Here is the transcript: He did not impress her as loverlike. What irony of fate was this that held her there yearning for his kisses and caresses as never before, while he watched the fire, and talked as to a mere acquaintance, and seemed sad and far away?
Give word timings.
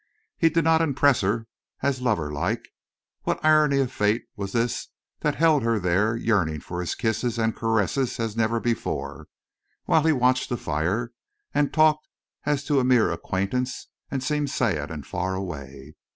He 0.39 0.49
did 0.49 0.63
not 0.63 0.81
impress 0.81 1.21
her 1.21 1.45
as 1.83 2.01
loverlike. 2.01 2.69
What 3.21 3.39
irony 3.45 3.77
of 3.81 3.91
fate 3.91 4.23
was 4.35 4.51
this 4.51 4.87
that 5.19 5.35
held 5.35 5.61
her 5.61 5.77
there 5.79 6.15
yearning 6.15 6.59
for 6.61 6.81
his 6.81 6.95
kisses 6.95 7.37
and 7.37 7.55
caresses 7.55 8.19
as 8.19 8.35
never 8.35 8.59
before, 8.59 9.27
while 9.85 10.01
he 10.03 10.11
watched 10.11 10.49
the 10.49 10.57
fire, 10.57 11.11
and 11.53 11.71
talked 11.71 12.07
as 12.47 12.63
to 12.63 12.79
a 12.79 12.83
mere 12.83 13.11
acquaintance, 13.11 13.89
and 14.09 14.23
seemed 14.23 14.49
sad 14.49 14.89
and 14.89 15.05
far 15.05 15.35
away? 15.35 15.93